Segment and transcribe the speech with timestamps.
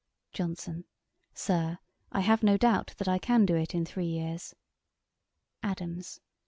[0.33, 0.85] JOHNSON.
[1.35, 1.77] Sir,
[2.11, 4.55] I have no doubt that I can do it in three years.
[5.61, 6.19] ADAMS.